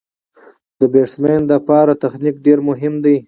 د 0.79 0.81
بېټسمېن 0.93 1.41
له 1.51 1.57
پاره 1.67 1.93
تخنیک 2.03 2.35
ډېر 2.45 2.59
مهم 2.69 2.93
دئ. 3.05 3.17